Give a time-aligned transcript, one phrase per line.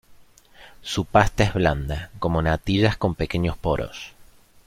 [0.81, 4.13] Su pasta es blanda, como natillas con pequeños poros.